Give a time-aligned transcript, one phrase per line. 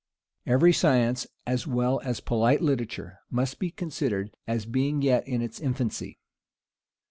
[0.47, 5.59] Every science, as well as polite literature, must be considered as being yet in its
[5.59, 6.17] infancy.